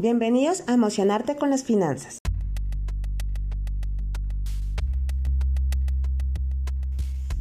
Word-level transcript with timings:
Bienvenidos 0.00 0.62
a 0.66 0.72
Emocionarte 0.72 1.36
con 1.36 1.50
las 1.50 1.62
Finanzas. 1.62 2.20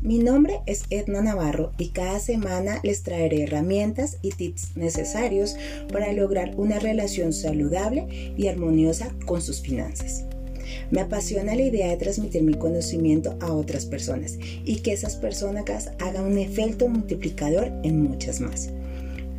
Mi 0.02 0.20
nombre 0.20 0.60
es 0.66 0.84
Edna 0.90 1.22
Navarro 1.22 1.72
y 1.78 1.92
cada 1.92 2.20
semana 2.20 2.82
les 2.84 3.04
traeré 3.04 3.44
herramientas 3.44 4.18
y 4.22 4.32
tips 4.32 4.76
necesarios 4.76 5.56
para 5.90 6.12
lograr 6.12 6.54
una 6.58 6.80
relación 6.80 7.32
saludable 7.32 8.34
y 8.36 8.48
armoniosa 8.50 9.08
con 9.26 9.42
sus 9.42 9.62
finanzas. 9.62 10.26
Me 10.92 11.00
apasiona 11.00 11.56
la 11.56 11.62
idea 11.62 11.88
de 11.88 11.96
transmitir 11.96 12.44
mi 12.44 12.56
conocimiento 12.56 13.38
a 13.40 13.54
otras 13.54 13.86
personas 13.86 14.38
y 14.66 14.82
que 14.82 14.92
esas 14.92 15.16
personas 15.16 15.92
hagan 16.00 16.26
un 16.26 16.38
efecto 16.38 16.90
multiplicador 16.90 17.72
en 17.84 18.04
muchas 18.04 18.42
más. 18.42 18.70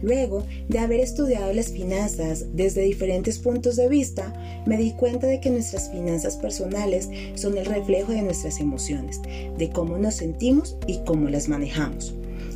Luego 0.03 0.45
de 0.69 0.79
haber 0.79 1.01
estudiado 1.01 1.53
las 1.53 1.69
finanzas 1.69 2.47
desde 2.55 2.83
diferentes 2.83 3.39
puntos 3.39 3.77
de 3.77 3.89
vista, 3.89 4.33
me 4.67 4.77
di 4.77 4.93
cuenta 4.93 5.27
de 5.27 5.41
que 5.41 5.51
nuestras 5.51 5.91
finanzas 5.91 6.37
personales 6.37 7.09
son 7.35 7.59
el 7.59 7.67
reflejo 7.67 8.13
de 8.13 8.23
nuestras 8.23 8.61
emociones, 8.61 9.21
de 9.59 9.71
cómo 9.71 9.99
nos 9.99 10.15
sentimos 10.15 10.77
y 10.87 10.99
cómo 11.05 11.29
las 11.29 11.49
manejamos. 11.49 12.15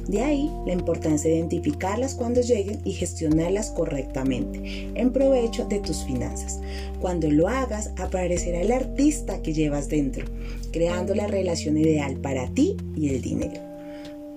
De 0.08 0.20
ahí 0.20 0.50
la 0.66 0.74
importancia 0.74 1.30
de 1.30 1.38
identificarlas 1.38 2.14
cuando 2.14 2.42
lleguen 2.42 2.80
y 2.84 2.92
gestionarlas 2.92 3.70
correctamente, 3.70 4.90
en 4.94 5.12
provecho 5.12 5.64
de 5.64 5.80
tus 5.80 6.04
finanzas. 6.04 6.60
Cuando 7.00 7.30
lo 7.30 7.48
hagas, 7.48 7.90
aparecerá 7.96 8.60
el 8.60 8.72
artista 8.72 9.40
que 9.40 9.54
llevas 9.54 9.88
dentro, 9.88 10.26
creando 10.72 11.14
la 11.14 11.26
relación 11.26 11.78
ideal 11.78 12.16
para 12.16 12.48
ti 12.48 12.76
y 12.96 13.08
el 13.08 13.22
dinero. 13.22 13.60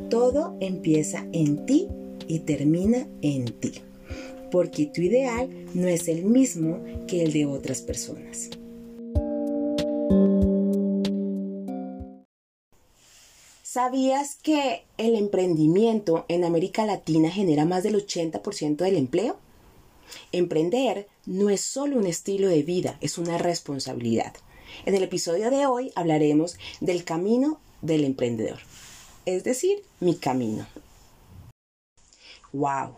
Todo 0.09 0.55
empieza 0.61 1.25
en 1.33 1.65
ti 1.65 1.89
y 2.27 2.39
termina 2.39 3.07
en 3.21 3.45
ti, 3.59 3.73
porque 4.51 4.85
tu 4.87 5.01
ideal 5.01 5.49
no 5.73 5.87
es 5.87 6.07
el 6.07 6.25
mismo 6.25 6.83
que 7.07 7.23
el 7.23 7.33
de 7.33 7.45
otras 7.45 7.81
personas. 7.81 8.49
¿Sabías 13.63 14.35
que 14.41 14.85
el 14.97 15.13
emprendimiento 15.13 16.25
en 16.29 16.43
América 16.43 16.85
Latina 16.85 17.29
genera 17.29 17.63
más 17.63 17.83
del 17.83 17.95
80% 17.95 18.77
del 18.77 18.97
empleo? 18.97 19.37
Emprender 20.31 21.07
no 21.27 21.49
es 21.49 21.61
solo 21.61 21.97
un 21.97 22.07
estilo 22.07 22.47
de 22.47 22.63
vida, 22.63 22.97
es 23.01 23.19
una 23.19 23.37
responsabilidad. 23.37 24.33
En 24.85 24.95
el 24.95 25.03
episodio 25.03 25.51
de 25.51 25.67
hoy 25.67 25.91
hablaremos 25.95 26.57
del 26.79 27.03
camino 27.03 27.59
del 27.81 28.03
emprendedor, 28.03 28.57
es 29.25 29.43
decir, 29.43 29.83
mi 29.99 30.15
camino. 30.15 30.65
¡Wow! 32.57 32.95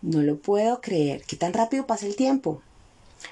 No 0.00 0.22
lo 0.22 0.38
puedo 0.38 0.80
creer. 0.80 1.24
¿Qué 1.26 1.34
tan 1.34 1.52
rápido 1.52 1.88
pasa 1.88 2.06
el 2.06 2.14
tiempo? 2.14 2.62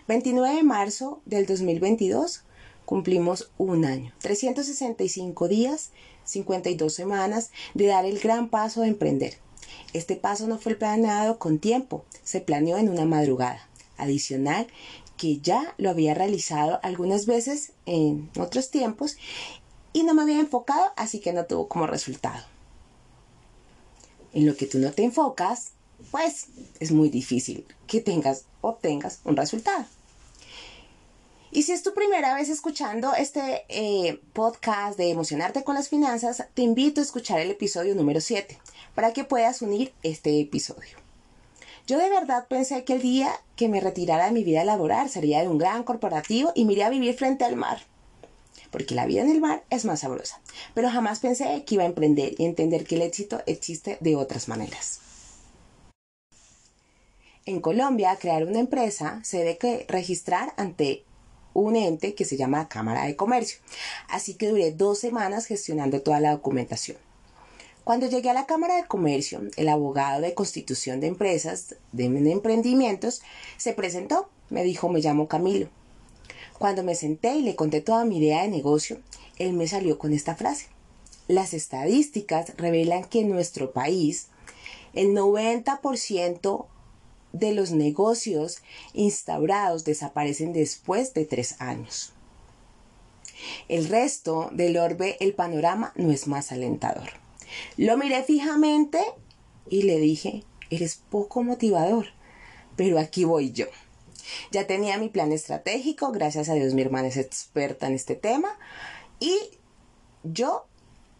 29 0.09 0.57
de 0.57 0.63
marzo 0.65 1.21
del 1.27 1.47
2022 1.47 2.43
cumplimos 2.85 3.53
un 3.57 3.85
año, 3.85 4.13
365 4.19 5.47
días, 5.47 5.91
52 6.25 6.93
semanas 6.93 7.53
de 7.75 7.87
dar 7.87 8.05
el 8.05 8.19
gran 8.19 8.49
paso 8.49 8.81
de 8.81 8.89
emprender. 8.89 9.39
Este 9.93 10.17
paso 10.17 10.49
no 10.49 10.59
fue 10.59 10.75
planeado 10.75 11.39
con 11.39 11.61
tiempo, 11.61 12.05
se 12.25 12.41
planeó 12.41 12.77
en 12.79 12.89
una 12.89 13.05
madrugada. 13.05 13.69
Adicional, 13.99 14.67
que 15.17 15.39
ya 15.39 15.73
lo 15.79 15.91
había 15.91 16.15
realizado 16.15 16.81
algunas 16.83 17.27
veces 17.27 17.75
en 17.87 18.29
otros 18.37 18.73
tiempos 18.73 19.19
y 19.93 20.03
no 20.03 20.15
me 20.15 20.23
había 20.23 20.41
enfocado, 20.41 20.91
así 20.97 21.21
que 21.21 21.33
no 21.33 21.45
tuvo 21.45 21.69
como 21.69 21.87
resultado 21.87 22.52
en 24.33 24.47
lo 24.47 24.57
que 24.57 24.67
tú 24.67 24.79
no 24.79 24.93
te 24.93 25.05
enfocas, 25.05 25.71
pues 26.11 26.47
es 26.81 26.93
muy 26.93 27.09
difícil 27.09 27.67
que 27.87 28.01
tengas, 28.01 28.45
obtengas 28.61 29.21
un 29.25 29.37
resultado. 29.37 29.85
Y 31.51 31.65
si 31.65 31.73
es 31.73 31.83
tu 31.83 31.93
primera 31.93 32.35
vez 32.35 32.49
escuchando 32.49 33.13
este 33.15 33.65
eh, 33.69 34.19
podcast 34.33 34.97
de 34.97 35.11
Emocionarte 35.11 35.65
con 35.65 35.75
las 35.75 35.91
Finanzas, 35.91 36.45
te 36.55 36.63
invito 36.63 37.01
a 37.01 37.05
escuchar 37.05 37.41
el 37.41 37.51
episodio 37.51 37.95
número 37.95 38.23
7 38.23 38.59
para 38.95 39.13
que 39.13 39.25
puedas 39.25 39.61
unir 39.61 39.93
este 40.03 40.41
episodio. 40.41 40.97
Yo 41.87 41.99
de 41.99 42.09
verdad 42.09 42.47
pensé 42.49 42.85
que 42.85 42.95
el 42.95 43.03
día 43.03 43.33
que 43.57 43.69
me 43.69 43.81
retirara 43.81 44.27
de 44.27 44.33
mi 44.33 44.45
vida 44.45 44.65
laboral 44.65 45.11
sería 45.11 45.43
de 45.43 45.49
un 45.49 45.59
gran 45.59 45.83
corporativo 45.83 46.53
y 46.55 46.65
me 46.65 46.73
iría 46.73 46.87
a 46.87 46.91
vivir 46.91 47.15
frente 47.15 47.45
al 47.45 47.57
mar 47.57 47.83
porque 48.73 48.97
la 48.97 49.07
vida 49.07 49.23
en 49.23 49.31
el 49.31 49.41
mar 49.41 49.63
es 49.71 49.85
más 49.85 50.01
sabrosa. 50.01 50.41
Pero 50.75 50.91
jamás 50.91 51.21
pensé 51.21 51.63
que 51.65 51.77
iba 51.77 51.85
a 51.85 51.87
emprender 51.87 52.35
y 52.39 52.45
entender 52.45 52.85
que 52.85 52.97
el 52.97 53.03
éxito 53.03 53.41
existe 53.47 53.99
de 54.01 54.17
otras 54.17 54.49
maneras. 54.49 54.99
En 57.45 57.61
Colombia, 57.61 58.17
crear 58.21 58.45
una 58.45 58.59
empresa 58.59 59.21
se 59.23 59.39
debe 59.39 59.59
que 59.59 59.87
registrar 59.89 60.55
ante 60.57 61.05
un 61.55 61.77
ente 61.77 62.15
que 62.15 62.25
se 62.25 62.37
llama 62.37 62.69
Cámara 62.69 63.05
de 63.05 63.17
Comercio. 63.17 63.59
Así 64.09 64.35
que 64.35 64.49
duré 64.49 64.73
dos 64.73 64.99
semanas 64.99 65.47
gestionando 65.47 66.01
toda 66.01 66.21
la 66.21 66.33
documentación. 66.33 66.97
Cuando 67.85 68.07
llegué 68.07 68.31
a 68.31 68.35
la 68.35 68.47
Cámara 68.47 68.77
de 68.77 68.87
Comercio, 68.87 69.43
el 69.57 69.69
abogado 69.69 70.21
de 70.21 70.35
constitución 70.35 71.01
de 71.01 71.09
empresas, 71.09 71.75
de 71.91 72.05
emprendimientos, 72.05 73.23
se 73.57 73.73
presentó. 73.73 74.29
Me 74.51 74.63
dijo, 74.63 74.89
me 74.89 75.01
llamo 75.01 75.27
Camilo. 75.27 75.69
Cuando 76.63 76.85
me 76.85 76.95
senté 76.95 77.35
y 77.35 77.43
le 77.43 77.57
conté 77.57 77.81
toda 77.81 78.05
mi 78.05 78.19
idea 78.19 78.43
de 78.43 78.49
negocio, 78.49 79.01
él 79.37 79.53
me 79.53 79.67
salió 79.67 79.99
con 79.99 80.13
esta 80.13 80.37
frase. 80.37 80.69
Las 81.27 81.55
estadísticas 81.55 82.57
revelan 82.57 83.03
que 83.03 83.19
en 83.19 83.31
nuestro 83.31 83.73
país 83.73 84.29
el 84.95 85.09
90% 85.09 86.67
de 87.33 87.53
los 87.53 87.73
negocios 87.73 88.63
instaurados 88.93 89.83
desaparecen 89.83 90.53
después 90.53 91.15
de 91.15 91.25
tres 91.25 91.61
años. 91.61 92.13
El 93.67 93.89
resto 93.89 94.49
del 94.53 94.77
orbe, 94.77 95.17
el 95.19 95.35
panorama 95.35 95.93
no 95.97 96.13
es 96.13 96.29
más 96.29 96.53
alentador. 96.53 97.09
Lo 97.77 97.97
miré 97.97 98.23
fijamente 98.23 99.03
y 99.69 99.83
le 99.83 99.99
dije, 99.99 100.45
eres 100.71 100.95
poco 101.11 101.43
motivador, 101.43 102.07
pero 102.77 103.01
aquí 103.01 103.25
voy 103.25 103.51
yo. 103.51 103.67
Ya 104.51 104.67
tenía 104.67 104.99
mi 104.99 105.09
plan 105.09 105.33
estratégico, 105.33 106.13
gracias 106.13 106.49
a 106.49 106.55
Dios 106.55 106.75
mi 106.75 106.83
hermana 106.83 107.09
es 107.09 107.17
experta 107.17 107.87
en 107.87 107.95
este 107.95 108.15
tema 108.15 108.59
y 109.21 109.39
yo 110.25 110.67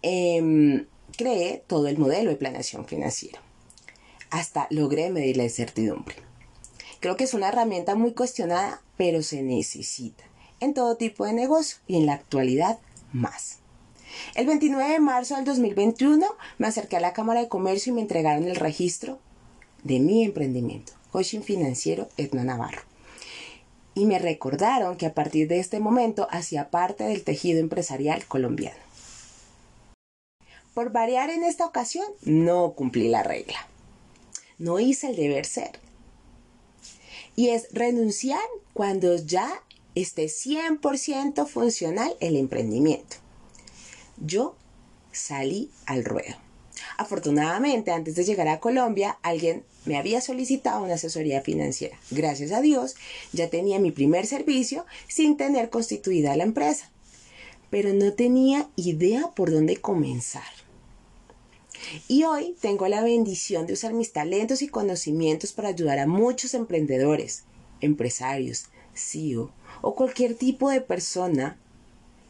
em, 0.03 0.87
creé 1.17 1.63
todo 1.67 1.89
el 1.89 1.99
modelo 1.99 2.31
de 2.31 2.37
planeación 2.37 2.87
financiera. 2.87 3.41
Hasta 4.31 4.67
logré 4.71 5.11
medir 5.11 5.37
la 5.37 5.45
incertidumbre. 5.45 6.17
Creo 7.01 7.17
que 7.17 7.25
es 7.25 7.35
una 7.35 7.49
herramienta 7.49 7.95
muy 7.95 8.13
cuestionada, 8.13 8.83
pero 8.97 9.23
se 9.23 9.43
necesita 9.43 10.25
en 10.61 10.75
todo 10.75 10.97
tipo 10.97 11.27
de 11.27 11.33
negocio 11.33 11.79
y 11.87 11.97
en 11.97 12.07
la 12.07 12.15
actualidad 12.15 12.79
más. 13.13 13.59
El 14.35 14.47
29 14.47 14.93
de 14.93 15.01
marzo 15.01 15.37
del 15.37 15.45
2021 15.45 16.27
me 16.59 16.67
acerqué 16.67 16.97
a 16.97 17.01
la 17.01 17.13
Cámara 17.13 17.41
de 17.41 17.49
Comercio 17.49 17.93
y 17.93 17.95
me 17.95 18.03
entregaron 18.03 18.47
el 18.47 18.57
registro 18.57 19.19
de 19.83 19.99
mi 19.99 20.25
emprendimiento, 20.25 20.93
Coaching 21.11 21.41
Financiero 21.41 22.09
Edna 22.17 22.45
Navarro 22.45 22.92
y 23.95 24.07
me 24.07 24.19
recordaron 24.19 24.97
que 24.97 25.07
a 25.07 25.15
partir 25.15 25.49
de 25.49 25.59
este 25.59 25.81
momento 25.81 26.27
hacía 26.31 26.71
parte 26.71 27.05
del 27.05 27.25
tejido 27.25 27.61
empresarial 27.61 28.25
colombiano. 28.27 28.81
Por 30.75 30.91
variar 30.91 31.29
en 31.31 31.45
esta 31.45 31.67
ocasión, 31.67 32.07
no 32.23 32.73
cumplí 32.73 33.09
la 33.09 33.23
regla. 33.23 33.69
No 34.59 34.81
hice 34.81 35.11
el 35.11 35.17
deber 35.17 35.45
ser. 35.45 35.79
Y 37.37 37.49
es 37.49 37.69
renunciar 37.73 38.41
cuando 38.73 39.17
ya 39.17 39.63
esté 39.95 40.27
100% 40.27 41.47
funcional 41.47 42.17
el 42.21 42.37
emprendimiento. 42.37 43.17
Yo 44.17 44.57
salí 45.11 45.71
al 45.85 46.05
ruedo. 46.05 46.37
Afortunadamente, 46.97 47.91
antes 47.91 48.15
de 48.15 48.25
llegar 48.25 48.49
a 48.49 48.61
Colombia, 48.61 49.19
alguien 49.23 49.65
me 49.85 49.97
había 49.97 50.21
solicitado 50.21 50.83
una 50.83 50.95
asesoría 50.95 51.41
financiera. 51.41 51.99
Gracias 52.11 52.53
a 52.53 52.61
Dios, 52.61 52.95
ya 53.33 53.49
tenía 53.49 53.79
mi 53.79 53.91
primer 53.91 54.27
servicio 54.27 54.87
sin 55.09 55.37
tener 55.37 55.71
constituida 55.71 56.37
la 56.37 56.45
empresa. 56.45 56.91
Pero 57.71 57.93
no 57.93 58.13
tenía 58.13 58.69
idea 58.77 59.31
por 59.35 59.51
dónde 59.51 59.77
comenzar. 59.77 60.43
Y 62.09 62.25
hoy 62.25 62.55
tengo 62.61 62.87
la 62.89 63.03
bendición 63.03 63.67
de 63.67 63.73
usar 63.73 63.93
mis 63.93 64.13
talentos 64.13 64.63
y 64.63 64.69
conocimientos 64.69 65.53
para 65.53 65.69
ayudar 65.69 65.99
a 65.99 66.07
muchos 66.07 66.55
emprendedores, 66.55 67.45
empresarios, 67.81 68.67
CEO 68.95 69.53
o 69.81 69.95
cualquier 69.95 70.35
tipo 70.35 70.71
de 70.71 70.81
persona 70.81 71.59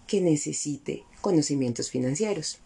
que 0.07 0.21
necesite 0.21 1.05
conocimientos 1.21 1.91
financieros. 1.91 2.59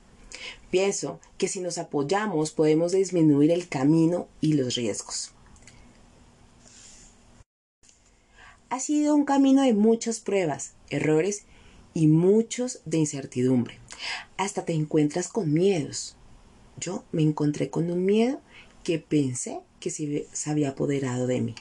Pienso 0.70 1.20
que 1.38 1.48
si 1.48 1.60
nos 1.60 1.78
apoyamos 1.78 2.50
podemos 2.50 2.92
disminuir 2.92 3.50
el 3.50 3.68
camino 3.68 4.28
y 4.40 4.54
los 4.54 4.74
riesgos. 4.74 5.32
Ha 8.68 8.80
sido 8.80 9.14
un 9.14 9.24
camino 9.24 9.62
de 9.62 9.74
muchas 9.74 10.20
pruebas, 10.20 10.72
errores 10.90 11.44
y 11.94 12.08
muchos 12.08 12.80
de 12.84 12.98
incertidumbre. 12.98 13.78
Hasta 14.36 14.64
te 14.64 14.74
encuentras 14.74 15.28
con 15.28 15.52
miedos. 15.52 16.16
Yo 16.78 17.04
me 17.12 17.22
encontré 17.22 17.70
con 17.70 17.90
un 17.90 18.04
miedo 18.04 18.40
que 18.84 18.98
pensé 18.98 19.60
que 19.80 19.90
se 19.90 20.50
había 20.50 20.70
apoderado 20.70 21.26
de 21.26 21.40
mí. 21.40 21.54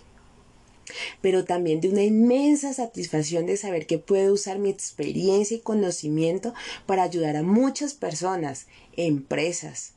Pero 1.22 1.46
también 1.46 1.82
de 1.82 1.90
una 1.90 2.04
inmensa 2.04 2.74
satisfacción 2.74 3.46
de 3.46 3.58
saber 3.58 3.88
que 3.88 3.98
puedo 3.98 4.34
usar 4.34 4.60
mi 4.60 4.70
experiencia 4.70 5.58
y 5.58 5.62
conocimiento 5.62 6.54
para 6.86 7.04
ayudar 7.04 7.36
a 7.36 7.44
muchas 7.44 7.94
personas, 7.94 8.68
empresas. 8.96 9.94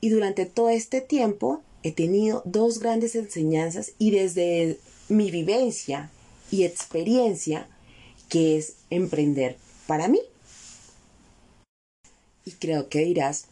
Y 0.00 0.10
durante 0.10 0.46
todo 0.46 0.68
este 0.68 1.00
tiempo 1.00 1.62
he 1.82 1.92
tenido 1.92 2.42
dos 2.44 2.80
grandes 2.80 3.14
enseñanzas 3.14 3.92
y 3.98 4.10
desde 4.10 4.78
mi 5.08 5.30
vivencia 5.30 6.10
y 6.50 6.64
experiencia, 6.64 7.68
que 8.28 8.56
es 8.56 8.74
emprender 8.90 9.56
para 9.86 10.08
mí. 10.08 10.20
Y 12.44 12.52
creo 12.52 12.88
que 12.88 13.00
dirás 13.00 13.46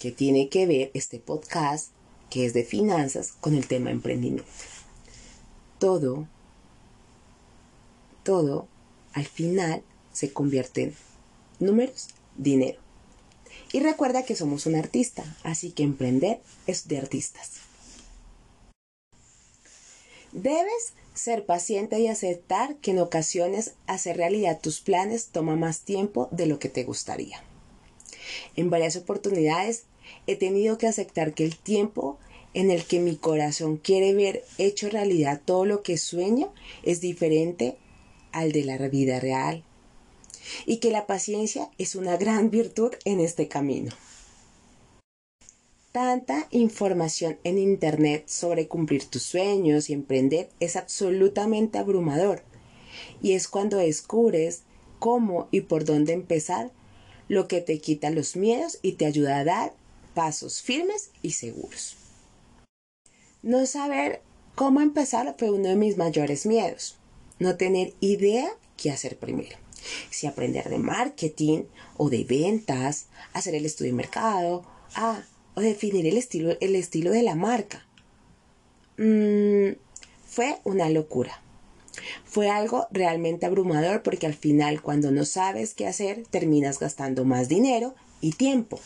que 0.00 0.12
tiene 0.12 0.48
que 0.48 0.66
ver 0.66 0.90
este 0.94 1.18
podcast, 1.18 1.90
que 2.30 2.46
es 2.46 2.52
de 2.52 2.64
finanzas, 2.64 3.32
con 3.40 3.54
el 3.54 3.66
tema 3.66 3.90
emprendimiento. 3.90 4.44
Todo, 5.78 6.26
todo, 8.22 8.68
al 9.12 9.26
final 9.26 9.82
se 10.12 10.32
convierte 10.32 10.82
en 10.82 10.94
números, 11.60 12.08
dinero. 12.36 12.80
Y 13.72 13.80
recuerda 13.80 14.24
que 14.24 14.36
somos 14.36 14.66
un 14.66 14.74
artista, 14.74 15.24
así 15.42 15.70
que 15.70 15.82
emprender 15.82 16.40
es 16.66 16.88
de 16.88 16.98
artistas. 16.98 17.52
Debes 20.32 20.92
ser 21.14 21.46
paciente 21.46 21.98
y 21.98 22.06
aceptar 22.06 22.76
que 22.76 22.92
en 22.92 23.00
ocasiones 23.00 23.74
hacer 23.86 24.16
realidad 24.16 24.60
tus 24.60 24.80
planes 24.80 25.28
toma 25.28 25.56
más 25.56 25.80
tiempo 25.80 26.28
de 26.30 26.46
lo 26.46 26.58
que 26.58 26.68
te 26.68 26.84
gustaría. 26.84 27.42
En 28.54 28.70
varias 28.70 28.96
oportunidades 28.96 29.84
he 30.26 30.36
tenido 30.36 30.78
que 30.78 30.86
aceptar 30.86 31.34
que 31.34 31.44
el 31.44 31.56
tiempo 31.56 32.18
en 32.54 32.70
el 32.70 32.84
que 32.84 33.00
mi 33.00 33.16
corazón 33.16 33.76
quiere 33.76 34.14
ver 34.14 34.44
hecho 34.58 34.88
realidad 34.88 35.40
todo 35.44 35.64
lo 35.64 35.82
que 35.82 35.98
sueña 35.98 36.48
es 36.82 37.00
diferente 37.00 37.76
al 38.32 38.52
de 38.52 38.64
la 38.64 38.76
vida 38.88 39.20
real 39.20 39.64
y 40.66 40.78
que 40.78 40.90
la 40.90 41.06
paciencia 41.06 41.70
es 41.78 41.94
una 41.94 42.16
gran 42.16 42.50
virtud 42.50 42.92
en 43.04 43.20
este 43.20 43.48
camino. 43.48 43.92
Tanta 45.92 46.46
información 46.50 47.38
en 47.44 47.58
Internet 47.58 48.28
sobre 48.28 48.68
cumplir 48.68 49.04
tus 49.06 49.22
sueños 49.22 49.90
y 49.90 49.94
emprender 49.94 50.48
es 50.60 50.76
absolutamente 50.76 51.78
abrumador 51.78 52.42
y 53.22 53.32
es 53.32 53.48
cuando 53.48 53.78
descubres 53.78 54.62
cómo 54.98 55.48
y 55.50 55.62
por 55.62 55.84
dónde 55.84 56.12
empezar 56.12 56.70
lo 57.28 57.48
que 57.48 57.60
te 57.60 57.78
quita 57.78 58.10
los 58.10 58.36
miedos 58.36 58.78
y 58.82 58.92
te 58.92 59.06
ayuda 59.06 59.38
a 59.38 59.44
dar 59.44 59.74
pasos 60.18 60.62
firmes 60.62 61.12
y 61.22 61.30
seguros. 61.30 61.94
No 63.40 63.66
saber 63.66 64.20
cómo 64.56 64.80
empezar 64.80 65.36
fue 65.38 65.52
uno 65.52 65.68
de 65.68 65.76
mis 65.76 65.96
mayores 65.96 66.44
miedos. 66.44 66.96
No 67.38 67.56
tener 67.56 67.94
idea 68.00 68.48
qué 68.76 68.90
hacer 68.90 69.16
primero. 69.16 69.56
Si 70.10 70.26
aprender 70.26 70.70
de 70.70 70.78
marketing 70.78 71.66
o 71.96 72.10
de 72.10 72.24
ventas, 72.24 73.06
hacer 73.32 73.54
el 73.54 73.64
estudio 73.64 73.92
de 73.92 73.96
mercado, 73.96 74.64
ah, 74.96 75.22
o 75.54 75.60
definir 75.60 76.04
el 76.04 76.16
estilo, 76.16 76.56
el 76.60 76.74
estilo 76.74 77.12
de 77.12 77.22
la 77.22 77.36
marca. 77.36 77.86
Mm, 78.96 79.76
fue 80.26 80.58
una 80.64 80.90
locura. 80.90 81.40
Fue 82.24 82.50
algo 82.50 82.88
realmente 82.90 83.46
abrumador 83.46 84.02
porque 84.02 84.26
al 84.26 84.34
final 84.34 84.82
cuando 84.82 85.12
no 85.12 85.24
sabes 85.24 85.74
qué 85.74 85.86
hacer 85.86 86.24
terminas 86.28 86.80
gastando 86.80 87.24
más 87.24 87.48
dinero 87.48 87.94
y 88.20 88.32
tiempo. 88.32 88.80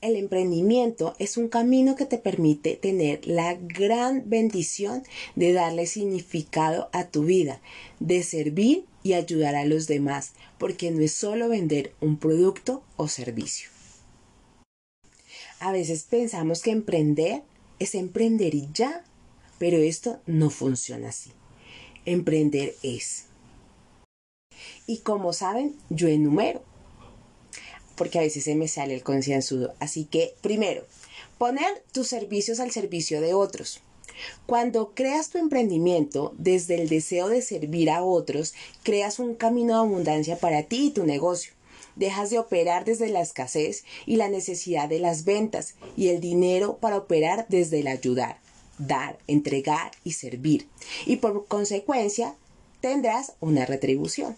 El 0.00 0.16
emprendimiento 0.16 1.14
es 1.18 1.36
un 1.36 1.48
camino 1.48 1.94
que 1.94 2.06
te 2.06 2.16
permite 2.16 2.74
tener 2.76 3.26
la 3.26 3.54
gran 3.54 4.30
bendición 4.30 5.02
de 5.36 5.52
darle 5.52 5.86
significado 5.86 6.88
a 6.92 7.08
tu 7.08 7.24
vida, 7.24 7.60
de 7.98 8.22
servir 8.22 8.86
y 9.02 9.12
ayudar 9.12 9.56
a 9.56 9.66
los 9.66 9.86
demás, 9.86 10.32
porque 10.58 10.90
no 10.90 11.02
es 11.02 11.12
solo 11.12 11.50
vender 11.50 11.92
un 12.00 12.16
producto 12.16 12.82
o 12.96 13.08
servicio. 13.08 13.68
A 15.58 15.70
veces 15.70 16.04
pensamos 16.04 16.62
que 16.62 16.70
emprender 16.70 17.42
es 17.78 17.94
emprender 17.94 18.54
y 18.54 18.68
ya, 18.72 19.04
pero 19.58 19.76
esto 19.76 20.20
no 20.26 20.48
funciona 20.48 21.10
así. 21.10 21.32
Emprender 22.06 22.74
es. 22.82 23.26
Y 24.86 24.98
como 24.98 25.34
saben, 25.34 25.76
yo 25.90 26.08
enumero, 26.08 26.62
porque 28.00 28.18
a 28.18 28.22
veces 28.22 28.44
se 28.44 28.54
me 28.54 28.66
sale 28.66 28.94
el 28.94 29.02
concienzudo. 29.02 29.74
Así 29.78 30.06
que, 30.06 30.32
primero, 30.40 30.86
poner 31.36 31.84
tus 31.92 32.08
servicios 32.08 32.58
al 32.58 32.70
servicio 32.70 33.20
de 33.20 33.34
otros. 33.34 33.82
Cuando 34.46 34.94
creas 34.94 35.28
tu 35.28 35.36
emprendimiento 35.36 36.32
desde 36.38 36.80
el 36.80 36.88
deseo 36.88 37.28
de 37.28 37.42
servir 37.42 37.90
a 37.90 38.02
otros, 38.02 38.54
creas 38.84 39.18
un 39.18 39.34
camino 39.34 39.74
de 39.74 39.80
abundancia 39.80 40.38
para 40.38 40.62
ti 40.62 40.86
y 40.86 40.90
tu 40.92 41.04
negocio. 41.04 41.52
Dejas 41.94 42.30
de 42.30 42.38
operar 42.38 42.86
desde 42.86 43.10
la 43.10 43.20
escasez 43.20 43.84
y 44.06 44.16
la 44.16 44.30
necesidad 44.30 44.88
de 44.88 44.98
las 44.98 45.26
ventas 45.26 45.74
y 45.94 46.08
el 46.08 46.22
dinero 46.22 46.78
para 46.78 46.96
operar 46.96 47.44
desde 47.50 47.80
el 47.80 47.86
ayudar, 47.86 48.38
dar, 48.78 49.18
entregar 49.26 49.90
y 50.04 50.12
servir. 50.12 50.68
Y 51.04 51.16
por 51.16 51.44
consecuencia 51.48 52.34
tendrás 52.80 53.34
una 53.40 53.66
retribución. 53.66 54.36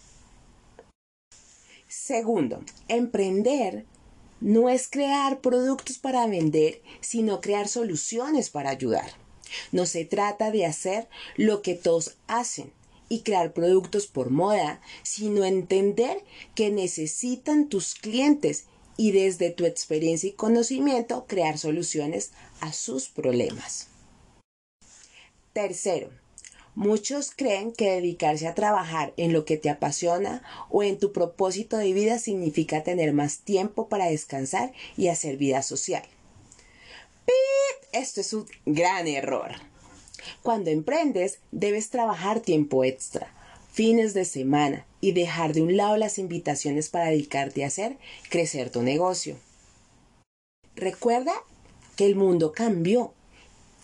Segundo, 1.95 2.65
emprender 2.89 3.85
no 4.41 4.71
es 4.71 4.89
crear 4.89 5.43
productos 5.43 5.99
para 5.99 6.27
vender, 6.27 6.81
sino 7.03 7.43
crear 7.43 7.69
soluciones 7.69 8.49
para 8.49 8.71
ayudar. 8.71 9.13
No 9.73 9.85
se 9.85 10.07
trata 10.07 10.51
de 10.51 10.65
hacer 10.65 11.07
lo 11.37 11.61
que 11.61 11.75
todos 11.75 12.17
hacen, 12.29 12.73
y 13.11 13.21
crear 13.21 13.53
productos 13.53 14.07
por 14.07 14.31
moda, 14.31 14.81
sino 15.03 15.45
entender 15.45 16.25
que 16.55 16.71
necesitan 16.71 17.69
tus 17.69 17.95
clientes 17.95 18.65
y 18.97 19.13
desde 19.13 19.51
tu 19.51 19.67
experiencia 19.67 20.31
y 20.31 20.33
conocimiento 20.33 21.27
crear 21.27 21.59
soluciones 21.59 22.31
a 22.61 22.73
sus 22.73 23.11
problemas. 23.11 23.89
Tercero, 25.53 26.09
muchos 26.75 27.33
creen 27.35 27.73
que 27.73 27.91
dedicarse 27.91 28.47
a 28.47 28.55
trabajar 28.55 29.13
en 29.17 29.33
lo 29.33 29.45
que 29.45 29.57
te 29.57 29.71
apasiona 29.71 30.43
o 30.71 30.83
en 30.83 30.99
tu 30.99 31.13
propósito 31.13 31.77
de 31.77 31.93
vida 31.93 32.19
significa 32.19 32.83
tener 32.83 33.13
más 33.13 33.39
tiempo 33.39 33.89
para 33.89 34.07
descansar 34.07 34.73
y 34.97 35.09
hacer 35.09 35.37
vida 35.37 35.63
social. 35.63 36.03
Esto 37.93 38.23
es 38.23 38.33
un 38.33 38.47
gran 38.65 39.07
error. 39.07 39.53
Cuando 40.43 40.71
emprendes, 40.71 41.41
debes 41.51 41.91
trabajar 41.91 42.41
tiempo 42.41 42.85
extra, 42.85 43.35
fines 43.71 44.15
de 44.15 44.25
semana 44.25 44.87
y 45.03 45.13
dejar 45.13 45.53
de 45.53 45.61
un 45.61 45.77
lado 45.77 45.99
las 45.99 46.19
invitaciones 46.19 46.89
para 46.89 47.07
dedicarte 47.07 47.65
a 47.65 47.67
hacer 47.67 47.99
crecer 48.31 48.71
tu 48.71 48.83
negocio. 48.83 49.37
Recuerda 50.75 51.35
que 51.97 52.07
el 52.07 52.17
mundo 52.17 52.53
cambió 52.53 53.13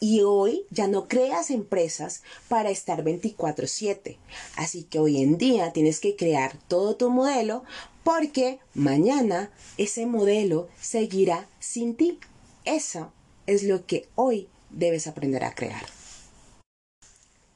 y 0.01 0.23
hoy 0.23 0.65
ya 0.71 0.87
no 0.87 1.09
creas 1.09 1.51
empresas 1.51 2.23
para 2.49 2.71
estar 2.71 3.03
24/7. 3.03 4.19
Así 4.57 4.85
que 4.85 4.99
hoy 4.99 5.23
en 5.23 5.39
día 5.39 5.73
tienes 5.73 6.01
que 6.01 6.17
crear 6.17 6.59
todo 6.69 6.97
tu 6.97 7.11
modelo 7.11 7.65
porque 8.05 8.59
mañana 8.75 9.51
ese 9.77 10.07
modelo 10.07 10.69
seguirá 10.81 11.49
sin 11.61 11.95
ti. 11.95 12.19
Eso 12.65 13.13
es 13.47 13.63
lo 13.63 13.87
que 13.87 14.09
hoy 14.15 14.49
debes 14.71 15.07
aprender 15.07 15.45
a 15.45 15.55
crear. 15.55 15.87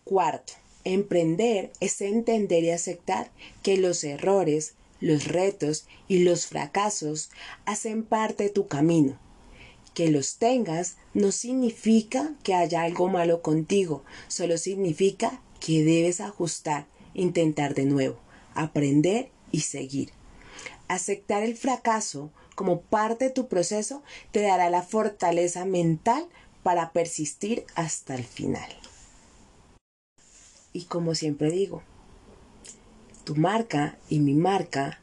Cuarto, 0.05 0.55
emprender 0.85 1.73
es 1.81 2.01
entender 2.01 2.65
y 2.65 2.71
aceptar 2.71 3.31
que 3.63 3.77
los 3.77 4.03
errores, 4.05 4.75
los 5.01 5.27
retos 5.27 5.87
y 6.09 6.21
los 6.21 6.47
fracasos 6.47 7.31
hacen 7.65 8.03
parte 8.05 8.45
de 8.45 8.51
tu 8.51 8.69
camino. 8.69 9.19
Que 9.95 10.11
los 10.11 10.37
tengas 10.37 10.97
no 11.15 11.33
significa 11.33 12.35
que 12.43 12.55
haya 12.55 12.83
algo 12.83 13.09
malo 13.09 13.43
contigo, 13.43 14.05
solo 14.29 14.57
significa 14.57 15.43
que 15.61 15.85
debes 15.85 16.21
ajustar, 16.21 16.87
intentar 17.15 17.75
de 17.75 17.85
nuevo, 17.85 18.19
aprender 18.55 19.31
y 19.51 19.61
seguir. 19.61 20.11
Aceptar 20.89 21.43
el 21.43 21.57
fracaso 21.57 22.31
como 22.55 22.81
parte 22.81 23.27
de 23.27 23.31
tu 23.31 23.49
proceso 23.49 24.03
te 24.31 24.43
dará 24.43 24.71
la 24.71 24.83
fortaleza 24.83 25.65
mental 25.65 26.27
para 26.63 26.93
persistir 26.93 27.65
hasta 27.75 28.15
el 28.15 28.25
final. 28.25 28.71
Y 30.73 30.85
como 30.85 31.15
siempre 31.15 31.51
digo, 31.51 31.83
tu 33.25 33.37
marca 33.37 33.99
y 34.09 34.21
mi 34.21 34.35
marca 34.35 35.01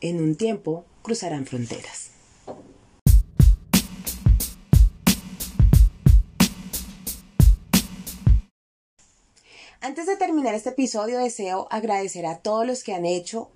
en 0.00 0.22
un 0.22 0.36
tiempo 0.36 0.84
cruzarán 1.02 1.46
fronteras. 1.46 2.07
Antes 9.80 10.06
de 10.06 10.16
terminar 10.16 10.56
este 10.56 10.70
episodio 10.70 11.20
deseo 11.20 11.68
agradecer 11.70 12.26
a 12.26 12.38
todos 12.38 12.66
los 12.66 12.82
que 12.82 12.94
han 12.94 13.04
hecho 13.04 13.48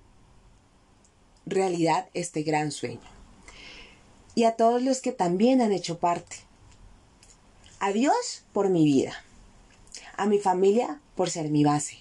realidad 1.45 2.07
este 2.13 2.43
gran 2.43 2.71
sueño 2.71 3.01
y 4.33 4.45
a 4.45 4.55
todos 4.55 4.81
los 4.81 5.01
que 5.01 5.11
también 5.11 5.61
han 5.61 5.73
hecho 5.73 5.99
parte 5.99 6.37
A 7.79 7.91
Dios 7.91 8.45
por 8.53 8.69
mi 8.69 8.85
vida. 8.85 9.21
A 10.15 10.25
mi 10.25 10.39
familia 10.39 11.01
por 11.15 11.29
ser 11.29 11.49
mi 11.49 11.65
base. 11.65 11.97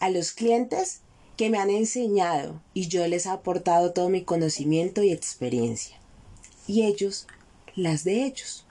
A 0.00 0.10
los 0.10 0.32
clientes 0.32 1.00
que 1.36 1.50
me 1.50 1.58
han 1.58 1.70
enseñado 1.70 2.60
y 2.74 2.88
yo 2.88 3.06
les 3.06 3.26
he 3.26 3.30
aportado 3.30 3.92
todo 3.92 4.08
mi 4.08 4.24
conocimiento 4.24 5.04
y 5.04 5.12
experiencia. 5.12 5.96
Y 6.66 6.82
ellos, 6.82 7.28
las 7.76 8.02
de 8.02 8.24
ellos. 8.24 8.63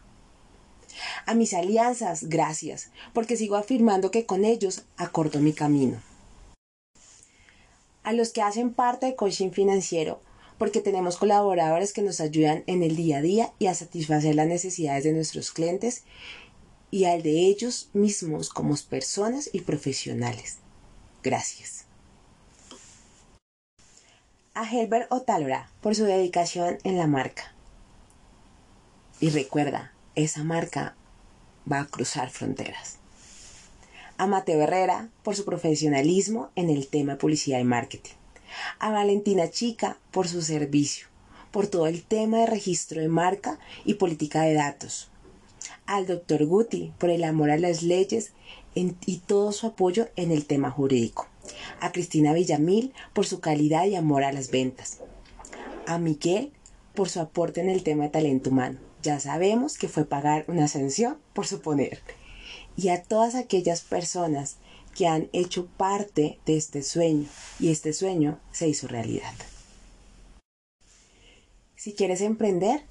A 1.25 1.33
mis 1.33 1.53
alianzas, 1.53 2.25
gracias, 2.25 2.89
porque 3.13 3.37
sigo 3.37 3.55
afirmando 3.55 4.11
que 4.11 4.25
con 4.25 4.45
ellos 4.45 4.83
acorto 4.97 5.39
mi 5.39 5.53
camino. 5.53 6.01
A 8.03 8.13
los 8.13 8.31
que 8.31 8.41
hacen 8.41 8.73
parte 8.73 9.05
de 9.05 9.15
coaching 9.15 9.51
financiero, 9.51 10.21
porque 10.57 10.81
tenemos 10.81 11.17
colaboradores 11.17 11.93
que 11.93 12.01
nos 12.01 12.19
ayudan 12.19 12.63
en 12.67 12.83
el 12.83 12.95
día 12.95 13.17
a 13.17 13.21
día 13.21 13.53
y 13.59 13.67
a 13.67 13.73
satisfacer 13.73 14.35
las 14.35 14.47
necesidades 14.47 15.03
de 15.03 15.13
nuestros 15.13 15.51
clientes 15.51 16.03
y 16.91 17.05
al 17.05 17.23
de 17.23 17.47
ellos 17.47 17.89
mismos 17.93 18.49
como 18.49 18.75
personas 18.89 19.49
y 19.51 19.61
profesionales. 19.61 20.57
Gracias. 21.23 21.85
A 24.53 24.69
Herbert 24.71 25.11
Otálora 25.11 25.71
por 25.81 25.95
su 25.95 26.03
dedicación 26.03 26.77
en 26.83 26.97
la 26.97 27.07
marca. 27.07 27.55
Y 29.19 29.29
recuerda, 29.29 29.93
esa 30.15 30.43
marca 30.43 30.95
va 31.71 31.81
a 31.81 31.85
cruzar 31.85 32.29
fronteras. 32.29 32.97
A 34.17 34.27
Mateo 34.27 34.61
Herrera 34.61 35.09
por 35.23 35.35
su 35.35 35.43
profesionalismo 35.43 36.51
en 36.55 36.69
el 36.69 36.87
tema 36.87 37.13
de 37.13 37.19
publicidad 37.19 37.59
y 37.59 37.63
marketing. 37.63 38.13
A 38.79 38.91
Valentina 38.91 39.49
Chica 39.49 39.97
por 40.11 40.27
su 40.27 40.43
servicio, 40.43 41.07
por 41.51 41.67
todo 41.67 41.87
el 41.87 42.03
tema 42.03 42.39
de 42.39 42.45
registro 42.45 43.01
de 43.01 43.07
marca 43.07 43.57
y 43.85 43.95
política 43.95 44.43
de 44.43 44.53
datos. 44.53 45.09
Al 45.87 46.05
doctor 46.05 46.45
Guti 46.45 46.93
por 46.99 47.09
el 47.09 47.23
amor 47.23 47.49
a 47.49 47.57
las 47.57 47.81
leyes 47.81 48.33
y 48.75 49.17
todo 49.17 49.51
su 49.51 49.67
apoyo 49.67 50.09
en 50.15 50.31
el 50.31 50.45
tema 50.45 50.69
jurídico. 50.69 51.27
A 51.79 51.91
Cristina 51.91 52.33
Villamil 52.33 52.93
por 53.13 53.25
su 53.25 53.39
calidad 53.39 53.85
y 53.85 53.95
amor 53.95 54.23
a 54.23 54.31
las 54.31 54.51
ventas. 54.51 54.99
A 55.87 55.97
Miguel 55.97 56.51
por 56.93 57.09
su 57.09 57.19
aporte 57.19 57.61
en 57.61 57.69
el 57.69 57.83
tema 57.83 58.03
de 58.03 58.09
talento 58.09 58.51
humano 58.51 58.92
ya 59.03 59.19
sabemos 59.19 59.77
que 59.77 59.89
fue 59.89 60.05
pagar 60.05 60.45
una 60.47 60.67
sanción 60.67 61.17
por 61.33 61.45
suponer. 61.45 61.99
Y 62.75 62.87
a 62.87 63.03
todas 63.03 63.35
aquellas 63.35 63.81
personas 63.81 64.55
que 64.95 65.07
han 65.07 65.29
hecho 65.33 65.67
parte 65.77 66.39
de 66.45 66.57
este 66.57 66.81
sueño 66.81 67.27
y 67.59 67.69
este 67.69 67.93
sueño 67.93 68.39
se 68.51 68.67
hizo 68.67 68.87
realidad. 68.87 69.33
Si 71.75 71.93
quieres 71.93 72.21
emprender, 72.21 72.81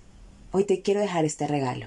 hoy 0.51 0.65
te 0.65 0.83
quiero 0.83 1.01
dejar 1.01 1.25
este 1.25 1.47
regalo. 1.47 1.87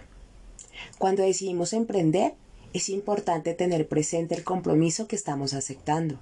Cuando 0.97 1.23
decidimos 1.23 1.73
emprender, 1.73 2.33
es 2.73 2.89
importante 2.89 3.53
tener 3.53 3.87
presente 3.87 4.35
el 4.35 4.43
compromiso 4.43 5.07
que 5.07 5.15
estamos 5.15 5.53
aceptando, 5.53 6.19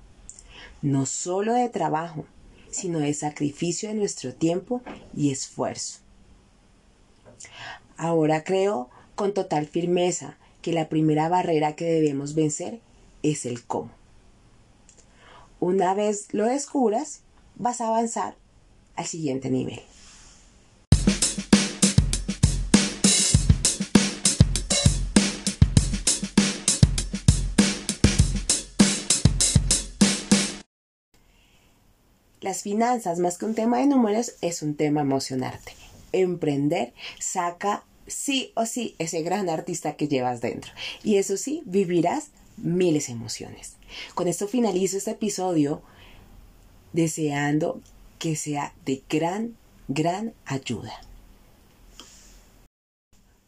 no 0.81 1.05
solo 1.05 1.53
de 1.53 1.69
trabajo, 1.69 2.25
sino 2.69 2.99
de 2.99 3.13
sacrificio 3.13 3.89
de 3.89 3.95
nuestro 3.95 4.33
tiempo 4.33 4.81
y 5.15 5.31
esfuerzo. 5.31 6.02
Ahora 7.97 8.43
creo 8.43 8.89
con 9.15 9.33
total 9.33 9.67
firmeza 9.67 10.37
que 10.61 10.73
la 10.73 10.89
primera 10.89 11.29
barrera 11.29 11.75
que 11.75 11.85
debemos 11.85 12.35
vencer 12.35 12.79
es 13.21 13.45
el 13.45 13.63
cómo. 13.63 13.91
Una 15.59 15.93
vez 15.93 16.33
lo 16.33 16.45
descubras, 16.45 17.21
vas 17.55 17.81
a 17.81 17.87
avanzar 17.87 18.35
al 18.95 19.05
siguiente 19.05 19.49
nivel. 19.49 19.81
Las 32.41 32.61
finanzas, 32.61 33.19
más 33.19 33.37
que 33.37 33.45
un 33.45 33.55
tema 33.55 33.77
de 33.77 33.87
números, 33.87 34.33
es 34.41 34.61
un 34.63 34.75
tema 34.75 34.99
emocionarte. 34.99 35.82
Emprender 36.13 36.93
saca 37.19 37.83
sí 38.07 38.51
o 38.55 38.65
sí 38.65 38.95
ese 38.99 39.21
gran 39.21 39.49
artista 39.49 39.95
que 39.95 40.07
llevas 40.07 40.41
dentro. 40.41 40.71
Y 41.03 41.17
eso 41.17 41.37
sí, 41.37 41.63
vivirás 41.65 42.29
miles 42.57 43.09
emociones. 43.09 43.73
Con 44.15 44.27
esto 44.27 44.47
finalizo 44.47 44.97
este 44.97 45.11
episodio 45.11 45.81
deseando 46.93 47.81
que 48.19 48.35
sea 48.35 48.73
de 48.85 49.03
gran, 49.09 49.55
gran 49.87 50.33
ayuda. 50.45 50.93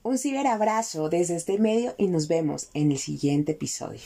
Un 0.04 0.18
ciberabrazo 0.18 1.10
desde 1.10 1.36
este 1.36 1.58
medio 1.58 1.96
y 1.98 2.08
nos 2.08 2.28
vemos 2.28 2.70
en 2.74 2.92
el 2.92 3.00
siguiente 3.00 3.54
episodio. 3.54 4.02